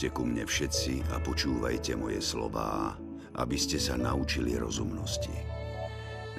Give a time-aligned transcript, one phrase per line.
[0.00, 2.96] Poďte ku mne všetci a počúvajte moje slová,
[3.36, 5.44] aby ste sa naučili rozumnosti.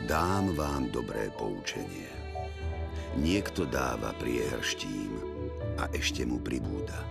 [0.09, 2.09] Dám vám dobré poučenie.
[3.21, 5.13] Niekto dáva priehrštím
[5.77, 7.05] a ešte mu pribúda.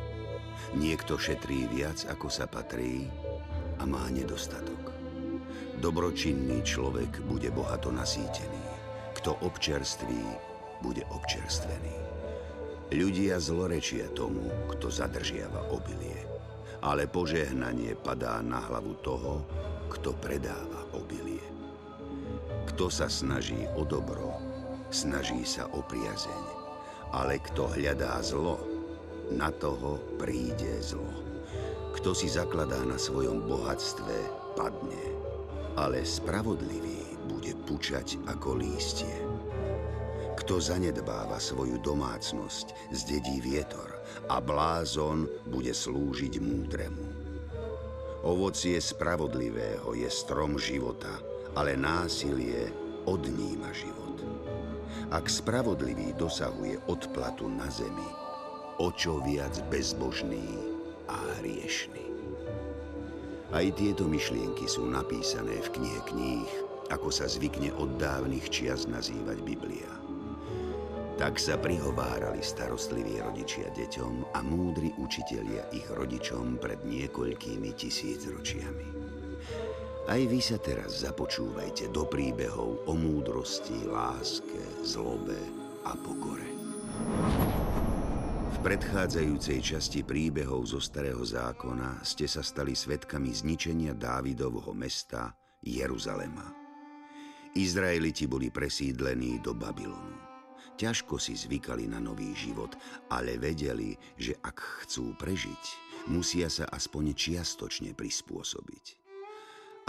[0.75, 3.07] Niekto šetrí viac, ako sa patrí
[3.79, 4.91] a má nedostatok.
[5.79, 8.67] Dobročinný človek bude bohato nasýtený.
[9.15, 10.19] Kto občerství,
[10.83, 11.95] bude občerstvený.
[12.91, 16.30] Ľudia zlorečia tomu, kto zadržiava obilie,
[16.81, 19.45] ale požehnanie padá na hlavu toho,
[19.93, 21.45] kto predáva obilie.
[22.73, 24.41] Kto sa snaží o dobro,
[24.89, 26.45] snaží sa o priazeň,
[27.13, 28.61] ale kto hľadá zlo,
[29.31, 31.07] na toho príde zlo.
[31.95, 34.17] Kto si zakladá na svojom bohatstve,
[34.59, 35.05] padne,
[35.79, 39.15] ale spravodlivý bude pučať ako lístie.
[40.35, 47.07] Kto zanedbáva svoju domácnosť, zdedí vietor a blázon bude slúžiť múdremu.
[48.21, 51.11] Ovocie spravodlivého je strom života,
[51.57, 52.69] ale násilie
[53.09, 54.21] odníma život.
[55.11, 58.11] Ak spravodlivý dosahuje odplatu na zemi,
[58.81, 60.47] o čo viac bezbožný
[61.09, 62.07] a hriešný.
[63.51, 66.51] Aj tieto myšlienky sú napísané v knihe kníh,
[66.95, 70.10] ako sa zvykne od dávnych čias nazývať Biblia.
[71.21, 78.89] Tak sa prihovárali starostliví rodičia deťom a múdri učitelia ich rodičom pred niekoľkými tisícročiami.
[80.09, 85.37] Aj vy sa teraz započúvajte do príbehov o múdrosti, láske, zlobe
[85.85, 86.49] a pokore.
[88.51, 96.49] V predchádzajúcej časti príbehov zo Starého zákona ste sa stali svetkami zničenia Dávidovho mesta Jeruzalema.
[97.61, 100.20] Izraeliti boli presídlení do Babylonu.
[100.81, 102.73] Ťažko si zvykali na nový život,
[103.13, 105.65] ale vedeli, že ak chcú prežiť,
[106.09, 108.97] musia sa aspoň čiastočne prispôsobiť.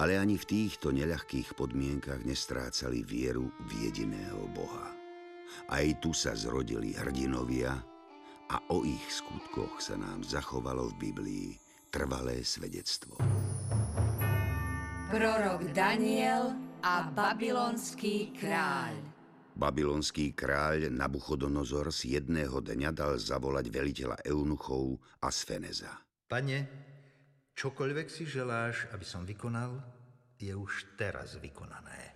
[0.04, 4.92] Ale ani v týchto neľahkých podmienkach nestrácali vieru v jediného Boha.
[5.72, 7.72] Aj tu sa zrodili hrdinovia
[8.52, 11.48] a o ich skutkoch sa nám zachovalo v Biblii
[11.88, 13.16] trvalé svedectvo.
[15.08, 16.52] Prorok Daniel
[16.84, 19.21] a babylonský kráľ
[19.56, 25.92] Babylonský kráľ Nabuchodonozor z jedného dňa dal zavolať veliteľa eunuchov a Sfeneza.
[26.28, 26.60] Pane,
[27.54, 29.76] čokoľvek si želáš, aby som vykonal,
[30.40, 32.16] je už teraz vykonané.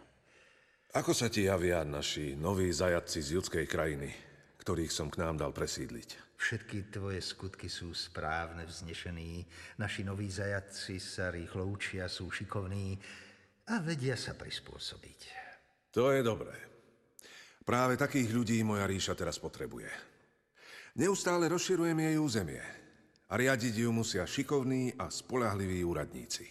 [0.96, 4.10] Ako sa ti javia naši noví zajadci z judskej krajiny,
[4.64, 6.40] ktorých som k nám dal presídliť?
[6.40, 9.44] Všetky tvoje skutky sú správne, vznešení.
[9.80, 12.96] Naši noví zajadci sa rýchlo učia, sú šikovní
[13.72, 15.20] a vedia sa prispôsobiť.
[15.96, 16.75] To je dobré.
[17.66, 19.90] Práve takých ľudí moja ríša teraz potrebuje.
[21.02, 22.62] Neustále rozširujem jej územie
[23.26, 26.46] a riadiť ju musia šikovní a spolahliví úradníci.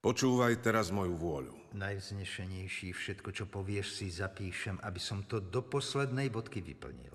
[0.00, 1.76] Počúvaj teraz moju vôľu.
[1.76, 7.12] Najvznešenejší všetko, čo povieš, si zapíšem, aby som to do poslednej bodky vyplnil.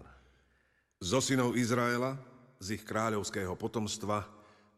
[1.01, 2.21] Zo synov Izraela,
[2.61, 4.29] z ich kráľovského potomstva,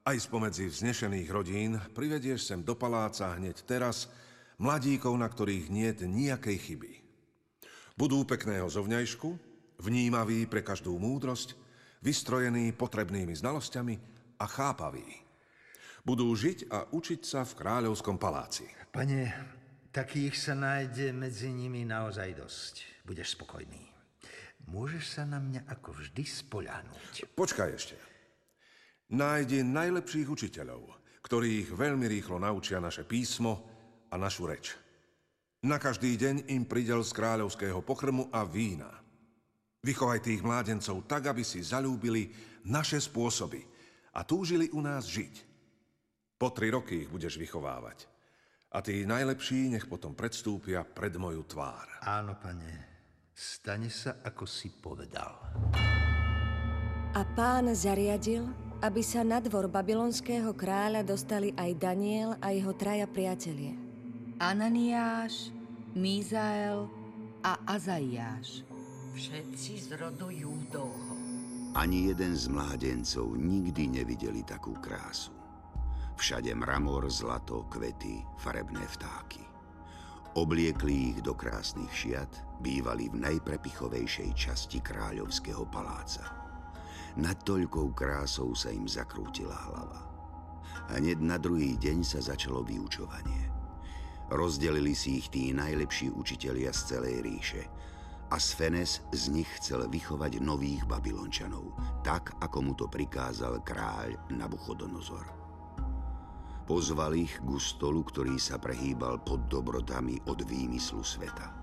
[0.08, 4.08] aj spomedzi vznešených rodín, privedieš sem do paláca hneď teraz
[4.64, 7.05] mladíkov, na ktorých niet nejakej chyby.
[7.96, 9.30] Budú pekného zovňajšku,
[9.80, 11.56] vnímaví pre každú múdrosť,
[12.04, 13.96] vystrojení potrebnými znalosťami
[14.36, 15.24] a chápaví.
[16.04, 18.68] Budú žiť a učiť sa v kráľovskom paláci.
[18.92, 19.32] Pane,
[19.96, 22.74] takých sa nájde medzi nimi naozaj dosť.
[23.08, 23.88] Budeš spokojný.
[24.68, 27.32] Môžeš sa na mňa ako vždy spoľahnúť.
[27.32, 27.96] Počkaj ešte.
[29.16, 33.64] Nájdi najlepších učiteľov, ktorých veľmi rýchlo naučia naše písmo
[34.12, 34.85] a našu reč.
[35.66, 39.02] Na každý deň im pridel z kráľovského pokrmu a vína.
[39.82, 42.30] Vychovaj tých mládencov tak, aby si zalúbili
[42.70, 43.66] naše spôsoby
[44.14, 45.42] a túžili u nás žiť.
[46.38, 48.06] Po tri roky ich budeš vychovávať.
[48.78, 51.90] A tí najlepší nech potom predstúpia pred moju tvár.
[52.06, 52.86] Áno, pane,
[53.34, 55.34] stane sa, ako si povedal.
[57.18, 58.46] A pán zariadil,
[58.86, 63.74] aby sa na dvor babylonského kráľa dostali aj Daniel a jeho traja priatelie.
[64.36, 65.55] Ananiáš,
[65.96, 66.92] Mízael
[67.40, 68.68] a Azaiáš.
[69.16, 71.16] Všetci z rodu Júdovho.
[71.72, 75.32] Ani jeden z mládencov nikdy nevideli takú krásu.
[76.20, 79.40] Všade mramor, zlato, kvety, farebné vtáky.
[80.36, 86.28] Obliekli ich do krásnych šiat, bývali v najprepichovejšej časti kráľovského paláca.
[87.16, 90.04] Nad toľkou krásou sa im zakrútila hlava.
[90.92, 93.55] Hneď na druhý deň sa začalo vyučovanie.
[94.26, 97.64] Rozdelili si ich tí najlepší učitelia z celej ríše
[98.34, 105.30] a Sfenes z nich chcel vychovať nových Babylončanov, tak ako mu to prikázal kráľ Nabuchodonozor.
[106.66, 111.54] Pozval ich k stolu, ktorý sa prehýbal pod dobrotami od výmyslu sveta.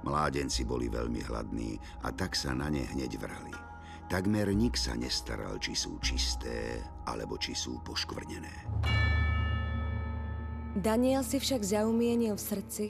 [0.00, 3.52] Mládenci boli veľmi hladní a tak sa na ne hneď vrali.
[4.08, 8.66] Takmer nik sa nestaral, či sú čisté, alebo či sú poškvrnené.
[10.70, 12.86] Daniel si však zaumienil v srdci,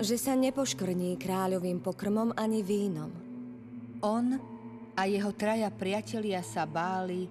[0.00, 3.12] že sa nepoškrní kráľovým pokrmom ani vínom.
[4.00, 4.32] On
[4.96, 7.28] a jeho traja priatelia sa báli,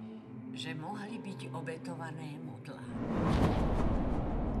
[0.54, 2.82] že mohli byť obetované modlá.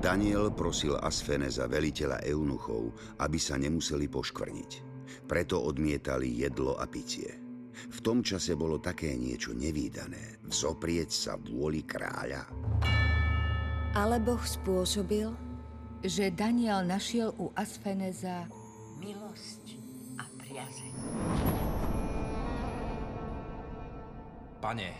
[0.02, 2.90] Daniel prosil Asfeneza, veliteľa eunuchov,
[3.22, 4.70] aby sa nemuseli poškvrniť.
[5.30, 7.30] Preto odmietali jedlo a pitie.
[7.78, 12.42] V tom čase bolo také niečo nevýdané, vzoprieť sa vôli kráľa.
[13.96, 15.32] Ale Boh spôsobil,
[16.04, 18.44] že Daniel našiel u Asfeneza
[19.00, 19.64] milosť
[20.20, 20.94] a priazeň.
[24.60, 24.90] Pane,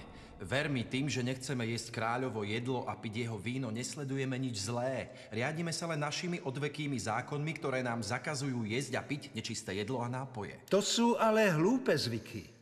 [0.40, 5.12] ver mi tým, že nechceme jesť kráľovo jedlo a piť jeho víno, nesledujeme nič zlé.
[5.36, 10.08] Riadíme sa len našimi odvekými zákonmi, ktoré nám zakazujú jesť a piť nečisté jedlo a
[10.08, 10.56] nápoje.
[10.72, 12.57] To sú ale hlúpe zvyky.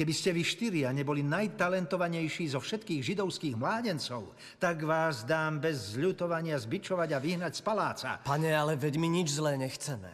[0.00, 6.56] Keby ste vy štyria neboli najtalentovanejší zo všetkých židovských mládencov, tak vás dám bez zľutovania
[6.56, 8.10] zbičovať a vyhnať z paláca.
[8.24, 10.08] Pane, ale veď my nič zlé nechceme.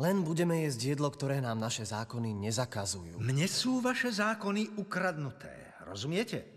[0.00, 3.20] Len budeme jesť jedlo, ktoré nám naše zákony nezakazujú.
[3.20, 5.52] Mne sú vaše zákony ukradnuté,
[5.84, 6.56] rozumiete?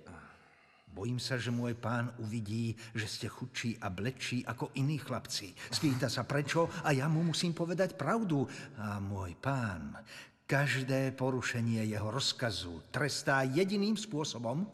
[0.94, 5.52] Bojím sa, že môj pán uvidí, že ste chudší a blečí ako iní chlapci.
[5.74, 8.46] Spýta sa prečo a ja mu musím povedať pravdu.
[8.78, 9.98] A môj pán,
[10.44, 14.68] Každé porušenie jeho rozkazu trestá jediným spôsobom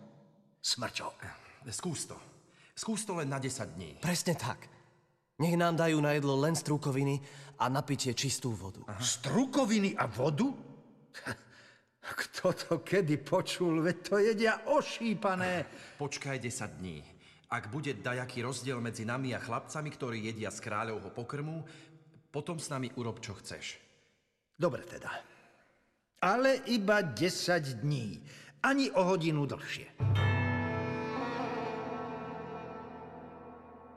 [0.65, 1.13] smrťou.
[1.69, 2.17] Skús to.
[2.73, 4.01] Skús to len na 10 dní.
[4.01, 4.65] Presne tak.
[5.39, 7.21] Nech nám dajú na jedlo len strukoviny
[7.61, 8.81] a napitie čistú vodu.
[8.89, 8.97] Aha.
[8.97, 10.49] Strukoviny a vodu?
[12.25, 13.85] Kto to kedy počul?
[13.85, 15.69] Veď to jedia ošípané.
[16.01, 16.97] Počkaj 10 dní.
[17.49, 21.61] Ak bude dajaký rozdiel medzi nami a chlapcami, ktorí jedia z kráľovho pokrmu,
[22.33, 23.77] potom s nami urob, čo chceš.
[24.57, 25.38] Dobre teda
[26.21, 28.19] ale iba 10 dní,
[28.63, 29.87] ani o hodinu dlhšie.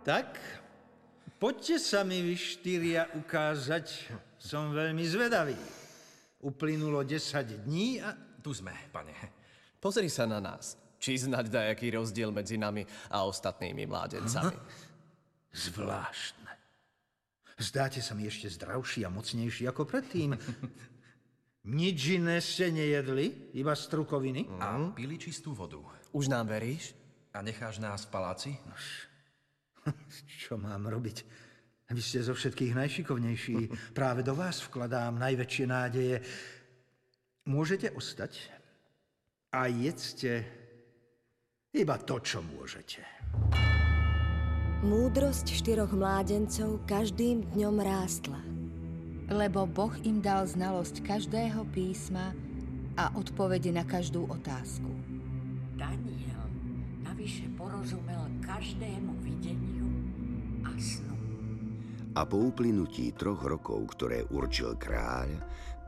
[0.02, 0.38] Tak,
[1.38, 5.58] poďte sa mi vy štyria ukázať, som veľmi zvedavý.
[6.42, 8.14] Uplynulo 10 dní a...
[8.42, 9.14] Tu sme, pane.
[9.78, 10.74] Pozri sa na nás.
[10.98, 14.54] Či znať dajaký rozdiel medzi nami a ostatnými mládencami.
[14.54, 14.90] Aha.
[15.54, 16.50] Zvláštne.
[17.62, 20.34] Zdáte sa mi ešte zdravší a mocnejší ako predtým.
[21.62, 24.50] Nič iné ste nejedli, iba strukoviny?
[24.58, 25.78] A pili čistú vodu.
[26.10, 26.90] Už nám veríš?
[27.30, 28.50] A necháš nás v paláci?
[30.42, 31.22] Čo mám robiť?
[31.92, 33.58] Vy ste zo všetkých najšikovnejší.
[33.94, 36.16] Práve do vás vkladám najväčšie nádeje.
[37.46, 38.48] Môžete ostať
[39.54, 40.42] a jedzte
[41.76, 43.04] iba to, čo môžete.
[44.82, 48.61] Múdrosť štyroch mládencov každým dňom rástla
[49.32, 52.36] lebo Boh im dal znalosť každého písma
[53.00, 54.92] a odpovede na každú otázku.
[55.74, 56.44] Daniel
[57.00, 59.88] navyše porozumel každému videniu
[60.68, 61.16] a snu.
[62.12, 65.32] A po uplynutí troch rokov, ktoré určil kráľ,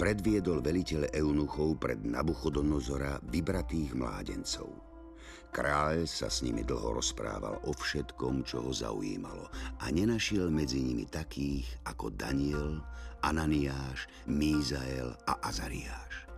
[0.00, 4.72] predviedol veliteľ eunuchov pred Nabuchodonozora vybratých mládencov.
[5.54, 9.46] Kráľ sa s nimi dlho rozprával o všetkom, čo ho zaujímalo
[9.78, 12.82] a nenašiel medzi nimi takých ako Daniel,
[13.24, 16.28] Ananiáš, Mízael a Azariáš.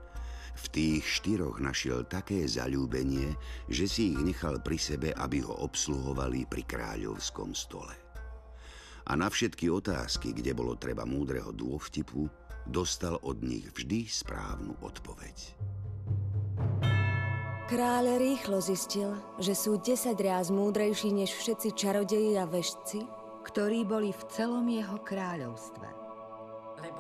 [0.55, 3.35] V tých štyroch našiel také zalúbenie,
[3.67, 7.91] že si ich nechal pri sebe, aby ho obsluhovali pri kráľovskom stole.
[9.11, 12.31] A na všetky otázky, kde bolo treba múdreho dôvtipu,
[12.71, 15.59] dostal od nich vždy správnu odpoveď.
[17.67, 19.11] Kráľ rýchlo zistil,
[19.43, 23.03] že sú desať ráz múdrejší než všetci čarodeji a vešci,
[23.43, 26.06] ktorí boli v celom jeho kráľovstve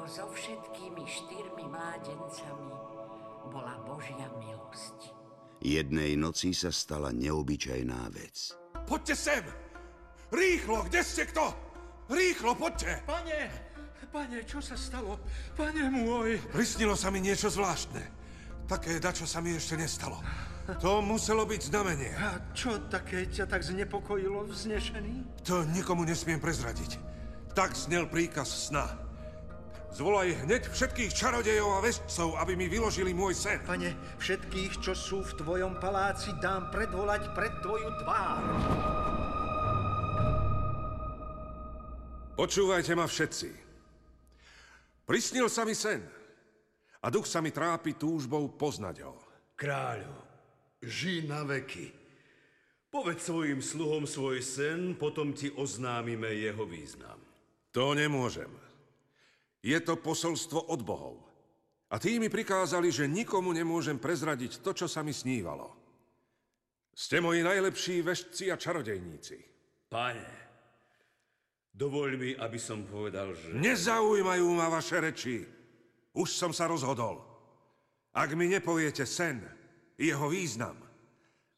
[0.06, 2.70] so všetkými štyrmi mládencami
[3.50, 5.10] bola Božia milosť.
[5.58, 8.54] Jednej noci sa stala neobyčajná vec.
[8.86, 9.42] Poďte sem!
[10.30, 11.50] Rýchlo, kde ste kto?
[12.06, 13.02] Rýchlo, poďte!
[13.02, 13.50] Pane,
[14.14, 15.18] pane, čo sa stalo?
[15.58, 16.38] Pane môj!
[16.54, 18.02] Prisnilo sa mi niečo zvláštne.
[18.70, 20.22] Také dačo sa mi ešte nestalo.
[20.82, 22.10] To muselo byť znamenie.
[22.18, 25.46] A čo také ťa tak znepokojilo, vznešený?
[25.46, 26.98] To nikomu nesmiem prezradiť.
[27.54, 29.05] Tak znel príkaz sna.
[29.96, 33.64] Zvolaj hneď všetkých čarodejov a vešcov, aby mi vyložili môj sen.
[33.64, 38.44] Pane, všetkých, čo sú v tvojom paláci, dám predvolať pred tvoju tvár.
[42.36, 43.48] Počúvajte ma všetci.
[45.08, 46.04] Prisnil sa mi sen.
[47.00, 49.16] A duch sa mi trápi túžbou poznať ho.
[49.56, 50.12] Kráľu,
[50.84, 51.88] žij na veky.
[52.92, 57.16] Povedz svojim sluhom svoj sen, potom ti oznámime jeho význam.
[57.72, 58.65] To nemôžem.
[59.66, 61.18] Je to posolstvo od bohov.
[61.90, 65.74] A tí mi prikázali, že nikomu nemôžem prezradiť to, čo sa mi snívalo.
[66.94, 69.36] Ste moji najlepší veštci a čarodejníci.
[69.90, 70.30] Pane,
[71.74, 73.58] dovoľ mi, aby som povedal, že...
[73.58, 75.42] Nezaujímajú ma vaše reči.
[76.14, 77.26] Už som sa rozhodol.
[78.14, 79.42] Ak mi nepoviete sen,
[79.98, 80.78] jeho význam,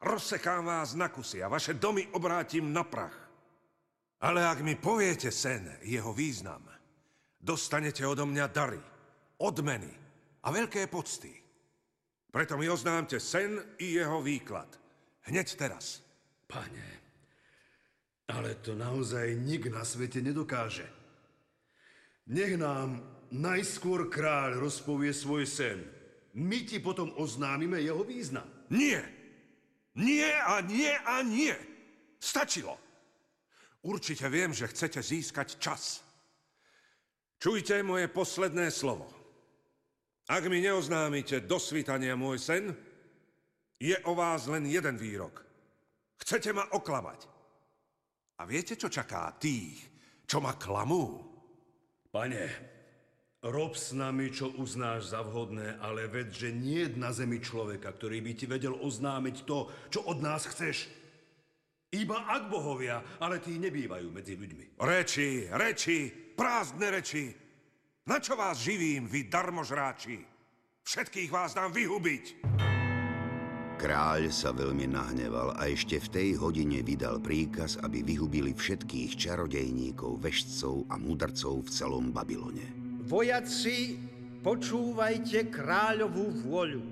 [0.00, 3.14] rozsekám vás na kusy a vaše domy obrátim na prach.
[4.18, 6.77] Ale ak mi poviete sen, jeho význam,
[7.40, 8.82] dostanete odo mňa dary,
[9.38, 9.90] odmeny
[10.42, 11.30] a veľké pocty.
[12.28, 14.68] Preto mi oznámte sen i jeho výklad.
[15.30, 16.04] Hneď teraz.
[16.48, 16.88] Pane,
[18.32, 20.88] ale to naozaj nik na svete nedokáže.
[22.28, 23.00] Nech nám
[23.32, 25.84] najskôr kráľ rozpovie svoj sen.
[26.36, 28.48] My ti potom oznámime jeho význam.
[28.72, 29.00] Nie!
[29.96, 31.56] Nie a nie a nie!
[32.20, 32.76] Stačilo!
[33.84, 36.04] Určite viem, že chcete získať čas.
[37.38, 39.06] Čujte moje posledné slovo.
[40.26, 42.74] Ak mi neoznámite do svitania môj sen,
[43.78, 45.46] je o vás len jeden výrok.
[46.18, 47.30] Chcete ma oklamať.
[48.38, 49.78] A viete, čo čaká tých,
[50.26, 51.14] čo ma klamú?
[52.10, 52.44] Pane,
[53.46, 57.94] rob s nami, čo uznáš za vhodné, ale ved, že nie je na zemi človeka,
[57.94, 60.90] ktorý by ti vedel oznámiť to, čo od nás chceš.
[61.94, 64.82] Iba ak bohovia, ale tí nebývajú medzi ľuďmi.
[64.82, 67.34] Reči, reči, prázdne reči.
[68.06, 70.22] Na čo vás živím, vy darmožráči?
[70.86, 72.24] Všetkých vás dám vyhubiť.
[73.78, 80.18] Kráľ sa veľmi nahneval a ešte v tej hodine vydal príkaz, aby vyhubili všetkých čarodejníkov,
[80.18, 82.64] veštcov a mudrcov v celom Babylone.
[83.06, 83.94] Vojaci,
[84.42, 86.82] počúvajte kráľovú vôľu.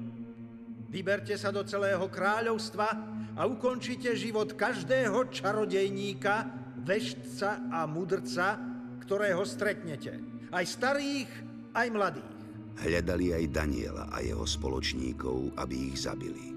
[0.86, 2.88] Vyberte sa do celého kráľovstva
[3.34, 6.46] a ukončite život každého čarodejníka,
[6.86, 8.75] veštca a mudrca,
[9.06, 10.18] ktorého stretnete.
[10.50, 11.30] Aj starých,
[11.78, 12.34] aj mladých.
[12.82, 16.50] Hľadali aj Daniela a jeho spoločníkov, aby ich zabili.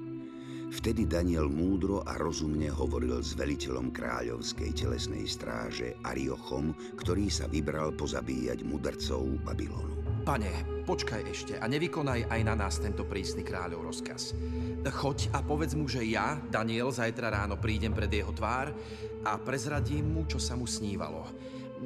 [0.70, 7.94] Vtedy Daniel múdro a rozumne hovoril s veliteľom kráľovskej telesnej stráže Ariochom, ktorý sa vybral
[7.94, 9.98] pozabíjať mudrcov Babylonu.
[10.26, 14.38] Pane, počkaj ešte a nevykonaj aj na nás tento prísny kráľov rozkaz.
[14.86, 18.74] Choď a povedz mu, že ja, Daniel, zajtra ráno prídem pred jeho tvár
[19.26, 21.26] a prezradím mu, čo sa mu snívalo.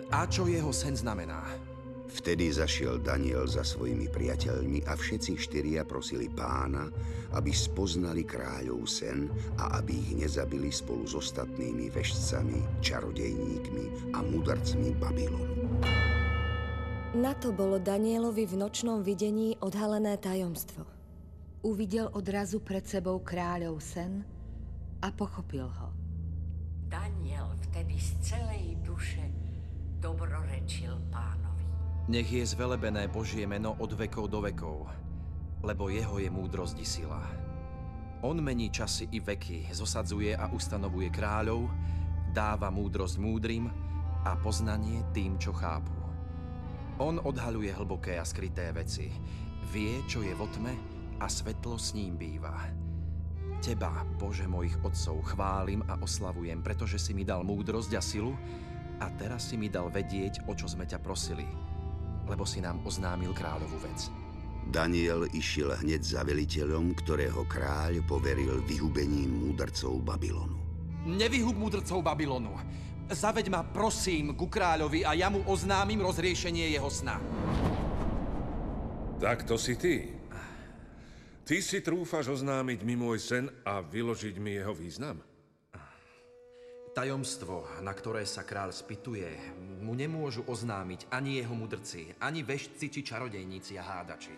[0.10, 1.46] A čo jeho sen znamená.
[2.14, 6.86] Vtedy zašiel Daniel za svojimi priateľmi a všetci štyria prosili pána,
[7.34, 14.94] aby spoznali kráľov sen a aby ich nezabili spolu s ostatnými veštcami, čarodejníkmi a mudarcmi
[15.02, 15.66] Babylonu.
[17.18, 20.86] Na to bolo Danielovi v nočnom videní odhalené tajomstvo.
[21.66, 24.22] Uvidel odrazu pred sebou kráľov sen
[25.02, 25.90] a pochopil ho.
[26.94, 29.33] Daniel vtedy z celej duše
[30.04, 31.40] dobrorečil pán.
[32.12, 34.84] Nech je zvelebené Božie meno od vekov do vekov,
[35.64, 37.24] lebo jeho je múdrosť i sila.
[38.28, 41.72] On mení časy i veky, zosadzuje a ustanovuje kráľov,
[42.36, 43.72] dáva múdrosť múdrym
[44.28, 45.96] a poznanie tým, čo chápu.
[47.00, 49.08] On odhaluje hlboké a skryté veci,
[49.72, 50.76] vie, čo je vo tme
[51.24, 52.60] a svetlo s ním býva.
[53.64, 58.36] Teba, Bože mojich otcov, chválim a oslavujem, pretože si mi dal múdrosť a silu
[59.02, 61.48] a teraz si mi dal vedieť, o čo sme ťa prosili–
[62.28, 64.08] lebo si nám oznámil kráľovú vec.
[64.64, 70.56] Daniel išiel hneď za veliteľom, ktorého kráľ poveril vyhubením múdrcov Babylonu.
[71.04, 72.56] Nevyhub múdrcov Babylonu.
[73.12, 77.20] Zaveď ma, prosím, ku kráľovi a ja mu oznámim rozriešenie jeho sna.
[79.20, 79.96] Tak to si ty.
[81.44, 85.20] Ty si trúfaš oznámiť mi môj sen a vyložiť mi jeho význam?
[86.94, 89.26] Tajomstvo, na ktoré sa král spituje,
[89.82, 94.38] mu nemôžu oznámiť ani jeho mudrci, ani veštci či čarodejníci a hádači.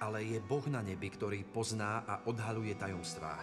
[0.00, 3.34] Ale je Boh na nebi, ktorý pozná a odhaluje tajomstvá.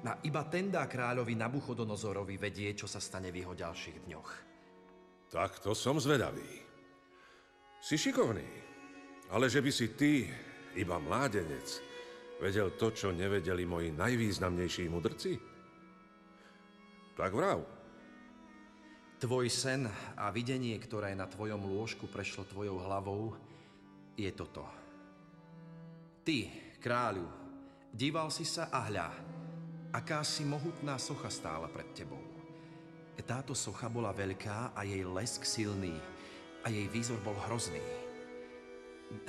[0.00, 4.30] A iba ten dá kráľovi Nabuchodonozorovi vedie, čo sa stane v jeho ďalších dňoch.
[5.28, 6.64] Tak to som zvedavý.
[7.84, 8.48] Si šikovný,
[9.28, 10.24] ale že by si ty,
[10.72, 11.68] iba mládenec,
[12.40, 15.53] vedel to, čo nevedeli moji najvýznamnejší mudrci?
[17.14, 17.62] Tak vrav.
[19.22, 19.86] Tvoj sen
[20.18, 23.38] a videnie, ktoré na tvojom lôžku prešlo tvojou hlavou,
[24.18, 24.66] je toto.
[26.26, 26.50] Ty,
[26.82, 27.22] kráľu,
[27.94, 29.08] díval si sa a hľa,
[29.94, 32.20] aká si mohutná socha stála pred tebou.
[33.24, 35.96] Táto socha bola veľká a jej lesk silný
[36.60, 37.80] a jej výzor bol hrozný.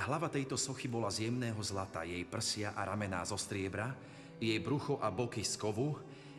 [0.01, 3.93] Hlava tejto sochy bola z jemného zlata, jej prsia a ramená zo striebra,
[4.41, 5.95] jej brucho a boky z kovu,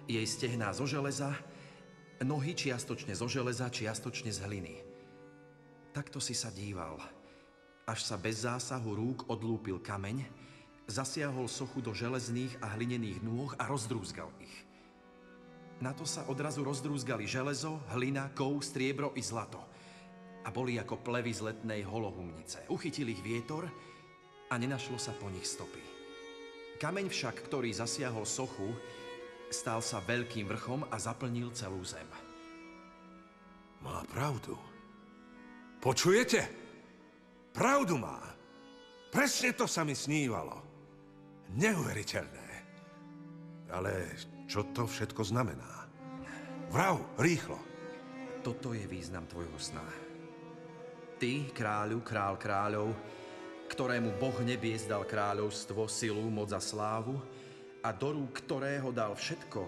[0.06, 1.34] jej stehná zo železa,
[2.22, 4.75] nohy čiastočne zo železa, čiastočne z hliny.
[5.92, 6.98] Takto si sa díval,
[7.84, 10.25] až sa bez zásahu rúk odlúpil kameň,
[10.86, 14.54] zasiahol sochu do železných a hlinených nôh a rozdrúzgal ich.
[15.82, 19.60] Na to sa odrazu rozdrúzgali železo, hlina, kov, striebro i zlato–
[20.46, 22.70] a boli ako plevy z letnej holohumnice.
[22.70, 23.66] Uchytil ich vietor
[24.46, 25.82] a nenašlo sa po nich stopy.
[26.78, 28.70] Kameň však, ktorý zasiahol sochu,
[29.50, 32.06] stal sa veľkým vrchom a zaplnil celú zem.
[33.82, 34.58] Má pravdu.
[35.78, 36.40] Počujete?
[37.54, 38.18] Pravdu má.
[39.12, 40.58] Presne to sa mi snívalo.
[41.54, 42.48] Neuveriteľné.
[43.70, 43.92] Ale
[44.50, 45.86] čo to všetko znamená?
[46.70, 47.58] Vrav, rýchlo.
[48.42, 49.86] Toto je význam tvojho sna.
[51.16, 52.92] Ty, kráľu, král kráľov,
[53.70, 57.16] ktorému Boh nebies dal kráľovstvo, silu, moc a slávu
[57.86, 59.62] a do rúk ktorého dal všetko,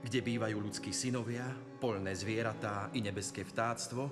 [0.00, 1.44] kde bývajú ľudskí synovia,
[1.76, 4.08] polné zvieratá i nebeské vtáctvo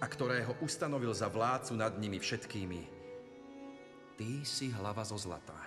[0.00, 2.80] a ktorého ustanovil za vládcu nad nimi všetkými.
[4.16, 5.60] Ty si hlava zo zlata.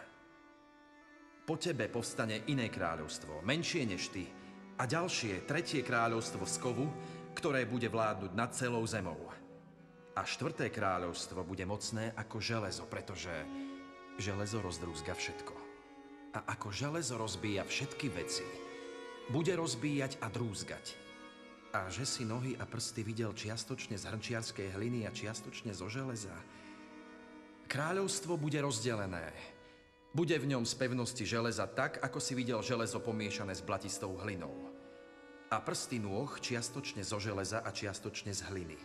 [1.46, 4.26] Po tebe povstane iné kráľovstvo, menšie než ty,
[4.82, 6.90] a ďalšie, tretie kráľovstvo z kovu,
[7.38, 9.30] ktoré bude vládnuť nad celou zemou.
[10.18, 13.34] A štvrté kráľovstvo bude mocné ako železo, pretože
[14.18, 15.63] železo rozdrúzga všetko.
[16.34, 18.46] A ako železo rozbíja všetky veci,
[19.30, 20.86] bude rozbíjať a drúzgať.
[21.74, 26.34] A že si nohy a prsty videl čiastočne z hrnčiarskej hliny a čiastočne zo železa,
[27.70, 29.34] kráľovstvo bude rozdelené.
[30.14, 34.70] Bude v ňom z pevnosti železa tak, ako si videl železo pomiešané s blatistou hlinou.
[35.50, 38.78] A prsty nôh čiastočne zo železa a čiastočne z hliny.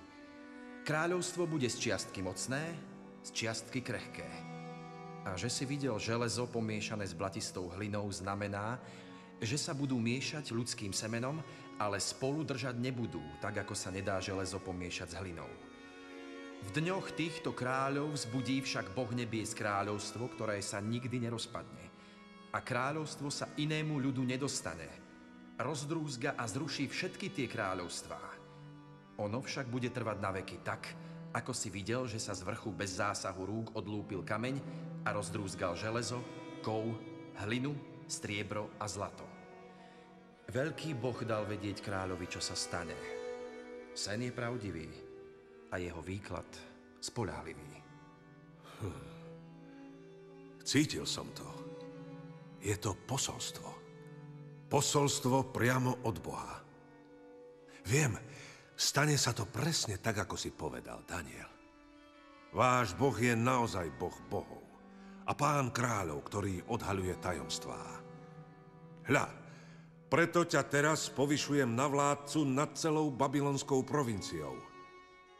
[0.89, 2.73] Kráľovstvo bude z čiastky mocné,
[3.21, 4.58] z čiastky krehké.
[5.27, 8.79] A že si videl železo pomiešané s blatistou hlinou znamená,
[9.39, 11.39] že sa budú miešať ľudským semenom,
[11.79, 15.51] ale spolu držať nebudú, tak ako sa nedá železo pomiešať s hlinou.
[16.59, 21.87] V dňoch týchto kráľov vzbudí však Boh nebies kráľovstvo, ktoré sa nikdy nerozpadne.
[22.51, 24.91] A kráľovstvo sa inému ľudu nedostane.
[25.55, 28.39] Rozdrúzga a zruší všetky tie kráľovstvá
[29.19, 30.83] ono však bude trvať na veky tak,
[31.33, 34.57] ako si videl, že sa z vrchu bez zásahu rúk odlúpil kameň
[35.05, 36.25] a rozdrúzgal železo,
[36.65, 36.97] kov,
[37.45, 37.77] hlinu,
[38.09, 39.29] striebro a zlato.
[40.49, 42.97] Veľký boh dal vedieť kráľovi, čo sa stane.
[43.93, 44.89] Sen je pravdivý
[45.69, 46.49] a jeho výklad
[47.05, 47.71] spoľahlivý.
[48.81, 49.03] Hm.
[50.65, 51.45] Cítil som to.
[52.65, 53.69] Je to posolstvo.
[54.69, 56.57] Posolstvo priamo od Boha.
[57.89, 58.17] Viem,
[58.79, 61.51] Stane sa to presne tak, ako si povedal, Daniel.
[62.55, 64.63] Váš Boh je naozaj Boh bohov
[65.27, 67.83] a pán kráľov, ktorý odhaľuje tajomstvá.
[69.11, 69.27] Hľa,
[70.07, 74.55] preto ťa teraz povyšujem na vládcu nad celou babylonskou provinciou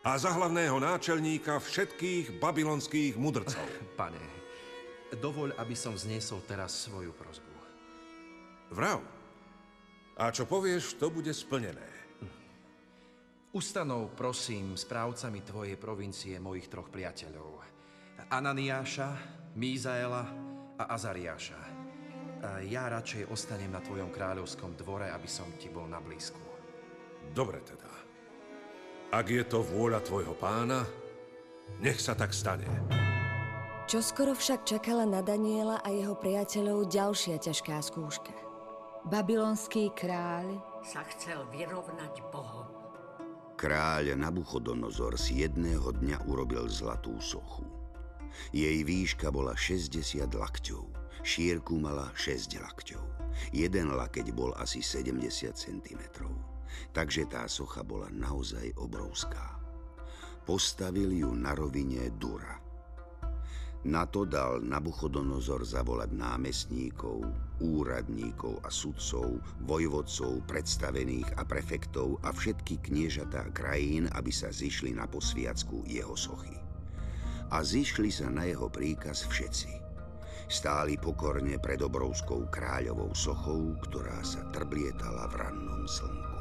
[0.03, 3.65] a za hlavného náčelníka všetkých babylonských mudrcov.
[4.01, 4.27] Pane,
[5.15, 7.55] dovoľ, aby som zniesol teraz svoju prozbu.
[8.75, 8.99] Vrav.
[10.19, 11.98] A čo povieš, to bude splnené.
[13.49, 17.65] Ustanov, prosím, správcami tvojej provincie mojich troch priateľov.
[18.29, 19.09] Ananiáša,
[19.57, 20.21] Mízaela
[20.77, 21.57] a Azariáša.
[22.45, 26.39] A ja radšej ostanem na tvojom kráľovskom dvore, aby som ti bol na blízku.
[27.33, 27.89] Dobre teda.
[29.17, 30.85] Ak je to vôľa tvojho pána,
[31.81, 32.69] nech sa tak stane.
[33.89, 38.37] Čo skoro však čakala na Daniela a jeho priateľov ďalšia ťažká skúška.
[39.09, 42.78] Babylonský kráľ sa chcel vyrovnať Bohom.
[43.59, 47.67] Kráľ Nabuchodonozor z jedného dňa urobil zlatú sochu.
[48.55, 49.99] Jej výška bola 60
[50.31, 50.87] lakťov,
[51.27, 53.03] šírku mala 6 lakťov.
[53.51, 56.03] Jeden lakeť bol asi 70 cm,
[56.95, 59.59] takže tá socha bola naozaj obrovská.
[60.47, 62.63] Postavili ju na rovine Dura–
[63.87, 67.23] na to dal Nabuchodonozor zavolať námestníkov,
[67.63, 75.07] úradníkov a sudcov, vojvodcov, predstavených a prefektov a všetky kniežatá krajín, aby sa zišli na
[75.07, 76.59] posviacku jeho sochy.
[77.55, 79.71] A zišli sa na jeho príkaz všetci.
[80.51, 86.37] Stáli pokorne pred obrovskou kráľovou sochou, ktorá sa trblietala v rannom slnku.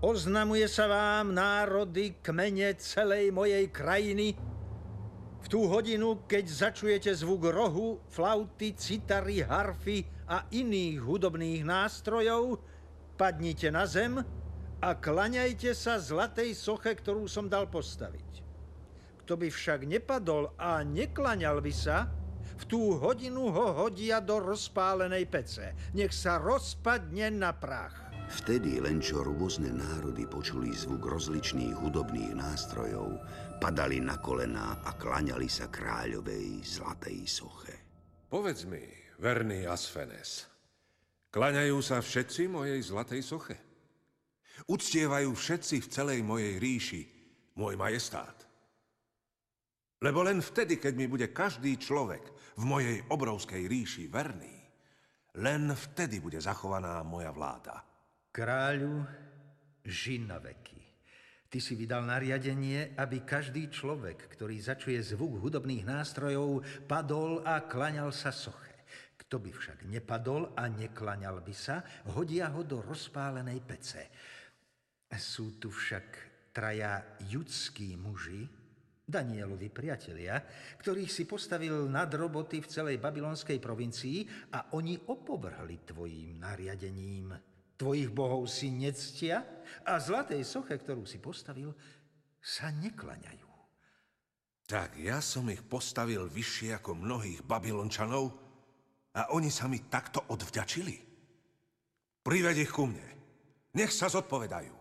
[0.00, 4.32] Oznamuje sa vám, národy, kmene celej mojej krajiny,
[5.40, 12.60] v tú hodinu, keď začujete zvuk rohu, flauty, citary, harfy a iných hudobných nástrojov,
[13.16, 14.20] padnite na zem
[14.80, 18.44] a klaňajte sa zlatej soche, ktorú som dal postaviť.
[19.24, 22.08] Kto by však nepadol a neklaňal by sa,
[22.60, 25.72] v tú hodinu ho hodia do rozpálenej pece.
[25.96, 28.12] Nech sa rozpadne na prach.
[28.30, 33.18] Vtedy len čo rôzne národy počuli zvuk rozličných hudobných nástrojov,
[33.60, 37.76] padali na kolená a klaňali sa kráľovej zlatej soche.
[38.32, 38.80] Povedz mi,
[39.20, 40.48] verný Asfenes,
[41.28, 43.56] klaňajú sa všetci mojej zlatej soche?
[44.64, 47.02] Uctievajú všetci v celej mojej ríši
[47.60, 48.32] môj majestát?
[50.00, 54.56] Lebo len vtedy, keď mi bude každý človek v mojej obrovskej ríši verný,
[55.36, 57.84] len vtedy bude zachovaná moja vláda.
[58.32, 59.04] Kráľu,
[59.84, 60.79] ži na veky.
[61.50, 68.14] Ty si vydal nariadenie, aby každý človek, ktorý začuje zvuk hudobných nástrojov, padol a klaňal
[68.14, 68.86] sa soche.
[69.18, 71.82] Kto by však nepadol a neklaňal by sa,
[72.14, 74.14] hodia ho do rozpálenej pece.
[75.10, 76.06] Sú tu však
[76.54, 78.46] traja judskí muži,
[79.10, 80.38] Danielovi priatelia,
[80.78, 84.22] ktorých si postavil nad roboty v celej babylonskej provincii
[84.54, 87.49] a oni opovrhli tvojím nariadením.
[87.80, 89.40] Tvojich bohov si nectia
[89.88, 91.72] a zlatej soche, ktorú si postavil,
[92.36, 93.48] sa neklaňajú.
[94.68, 98.36] Tak ja som ich postavil vyššie ako mnohých babylončanov
[99.16, 100.92] a oni sa mi takto odvďačili.
[102.20, 103.08] Prived ich ku mne.
[103.72, 104.76] Nech sa zodpovedajú.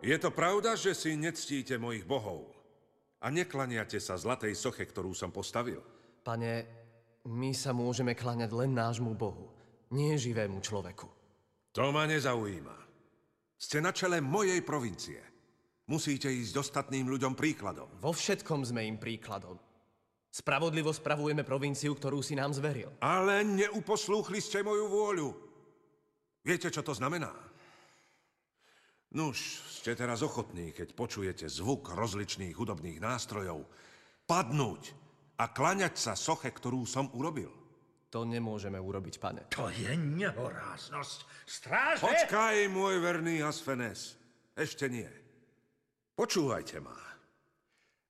[0.00, 2.56] Je to pravda, že si nectíte mojich bohov
[3.20, 5.84] a neklaniate sa zlatej soche, ktorú som postavil?
[6.24, 6.77] Pane,
[7.28, 9.52] my sa môžeme klaňať len nášmu Bohu,
[9.92, 11.04] nie živému človeku.
[11.76, 12.76] To ma nezaujíma.
[13.60, 15.20] Ste na čele mojej provincie.
[15.88, 17.88] Musíte ísť ostatným ľuďom príkladom.
[18.00, 19.60] Vo všetkom sme im príkladom.
[20.28, 22.92] Spravodlivo spravujeme provinciu, ktorú si nám zveril.
[23.00, 25.28] Ale neuposlúchli ste moju vôľu.
[26.44, 27.32] Viete, čo to znamená?
[29.16, 33.64] Nuž, ste teraz ochotní, keď počujete zvuk rozličných hudobných nástrojov,
[34.28, 35.07] padnúť
[35.38, 37.50] a klaňať sa soche, ktorú som urobil.
[38.08, 39.42] To nemôžeme urobiť, pane.
[39.52, 41.18] To je nehoráznosť.
[41.44, 42.02] Stráže!
[42.02, 44.16] Počkaj, môj verný Asfenes.
[44.56, 45.08] Ešte nie.
[46.16, 46.96] Počúvajte ma.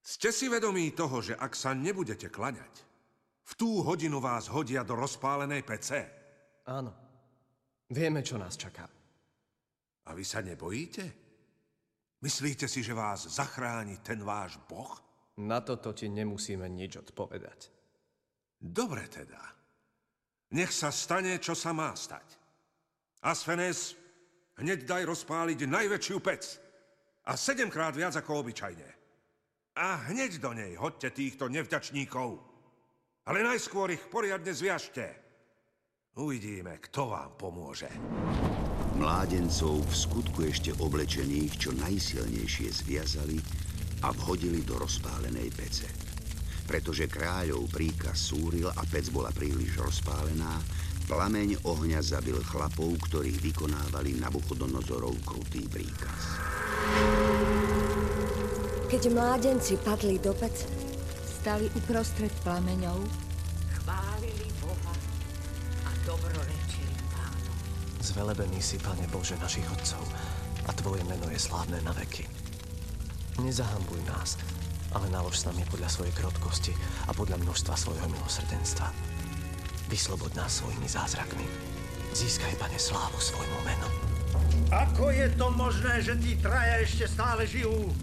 [0.00, 2.74] Ste si vedomí toho, že ak sa nebudete klaňať,
[3.48, 6.00] v tú hodinu vás hodia do rozpálenej pece?
[6.68, 6.92] Áno.
[7.88, 8.88] Vieme, čo nás čaká.
[10.08, 11.04] A vy sa nebojíte?
[12.20, 15.07] Myslíte si, že vás zachráni ten váš boh?
[15.38, 17.70] Na toto ti nemusíme nič odpovedať.
[18.58, 19.38] Dobre teda.
[20.58, 22.26] Nech sa stane, čo sa má stať.
[23.22, 23.94] Asfenes,
[24.58, 26.42] hneď daj rozpáliť najväčšiu pec.
[27.28, 28.88] A sedemkrát viac ako obyčajne.
[29.78, 32.40] A hneď do nej hoďte týchto nevďačníkov.
[33.30, 35.06] Ale najskôr ich poriadne zviažte.
[36.18, 37.86] Uvidíme, kto vám pomôže.
[38.98, 43.38] Mládencov v skutku ešte oblečených čo najsilnejšie zviazali
[44.02, 45.88] a vhodili do rozpálenej pece.
[46.68, 50.60] Pretože kráľov príkaz súril a pec bola príliš rozpálená,
[51.08, 56.20] plameň ohňa zabil chlapov, ktorých vykonávali Nabuchodonozorov krutý príkaz.
[58.88, 60.68] Keď mládenci padli do pece,
[61.24, 63.00] stali uprostred plameňov,
[63.80, 64.94] chválili Boha
[65.88, 66.88] a dobrorečili.
[67.98, 70.00] Zvelebený si, Pane Bože, našich otcov,
[70.64, 72.47] a Tvoje meno je slávne na veky.
[73.38, 74.34] Nezahambuj nás,
[74.90, 76.74] ale nalož s nami podľa svojej krotkosti
[77.06, 78.90] a podľa množstva svojho milosrdenstva.
[79.86, 81.46] Vyslobod nás svojimi zázrakmi.
[82.18, 83.88] Získaj, Pane, slávu svojmu menu.
[84.74, 87.94] Ako je to možné, že tí traja ešte stále žijú?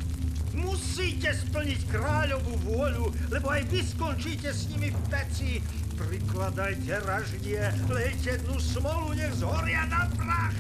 [0.56, 5.60] Musíte splniť kráľovú vôľu, lebo aj vy skončíte s nimi v peci.
[6.00, 7.60] Prikladajte raždie,
[7.92, 10.56] lejte dnu smolu, nech zhoria na prach.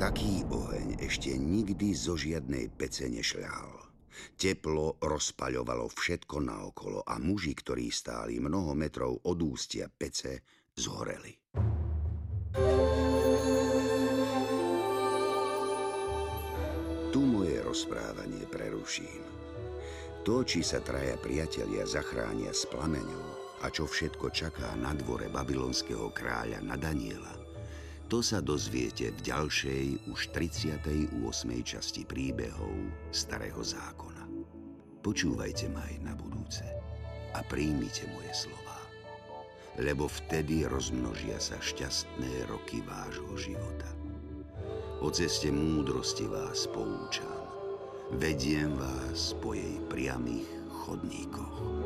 [0.00, 3.84] Taký oheň ešte nikdy zo žiadnej pece nešľal.
[4.32, 10.40] Teplo rozpaľovalo všetko naokolo a muži, ktorí stáli mnoho metrov od ústia pece,
[10.72, 11.36] zhoreli.
[17.12, 19.20] Tu moje rozprávanie preruším.
[20.24, 26.08] To, či sa traja priatelia zachránia s plameňou, a čo všetko čaká na dvore babylonského
[26.16, 27.49] kráľa na Daniela,
[28.10, 31.14] to sa dozviete v ďalšej, už 38.
[31.62, 34.26] časti príbehov Starého zákona.
[34.98, 36.66] Počúvajte ma aj na budúce
[37.30, 38.82] a príjmite moje slova,
[39.78, 43.86] lebo vtedy rozmnožia sa šťastné roky vášho života.
[44.98, 47.46] O ceste múdrosti vás poučam,
[48.18, 50.50] vediem vás po jej priamých
[50.82, 51.79] chodníkoch.